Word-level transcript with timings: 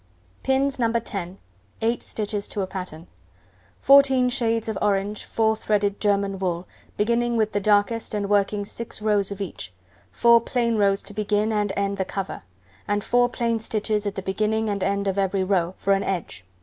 Pins 0.41 0.79
No. 0.79 0.91
10, 0.91 1.37
8 1.79 2.01
stitches 2.01 2.47
to 2.47 2.61
a 2.63 2.65
pattern: 2.65 3.05
14 3.81 4.29
shades 4.29 4.67
of 4.67 4.75
orange 4.81 5.25
4 5.25 5.55
threaded 5.55 5.99
German 5.99 6.39
wool, 6.39 6.67
beginning 6.97 7.37
with 7.37 7.51
the 7.51 7.59
darkest, 7.59 8.15
and 8.15 8.27
working 8.27 8.65
6 8.65 8.99
rows 8.99 9.29
of 9.29 9.39
each: 9.41 9.71
4 10.11 10.41
plain 10.41 10.77
rows 10.77 11.03
to 11.03 11.13
begin 11.13 11.51
and 11.53 11.71
end 11.77 11.97
the 11.99 12.03
cover; 12.05 12.41
and 12.87 13.03
4 13.03 13.29
plain 13.29 13.59
stitches 13.59 14.07
at 14.07 14.15
the 14.15 14.23
beginning 14.23 14.69
and 14.69 14.83
end 14.83 15.07
of 15.07 15.19
every 15.19 15.43
row, 15.43 15.75
for 15.77 15.93
an 15.93 16.01
edge. 16.01 16.45